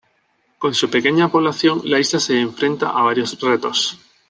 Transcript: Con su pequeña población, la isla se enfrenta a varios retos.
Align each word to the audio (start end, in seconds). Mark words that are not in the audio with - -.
Con 0.57 0.73
su 0.73 0.89
pequeña 0.89 1.29
población, 1.29 1.81
la 1.85 1.99
isla 1.99 2.19
se 2.19 2.39
enfrenta 2.39 2.89
a 2.89 3.03
varios 3.03 3.39
retos. 3.39 3.99